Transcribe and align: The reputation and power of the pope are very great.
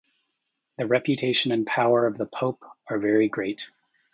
The 0.79 0.87
reputation 0.87 1.51
and 1.51 1.63
power 1.63 2.07
of 2.07 2.17
the 2.17 2.25
pope 2.25 2.65
are 2.87 2.97
very 2.97 3.29
great. 3.29 3.69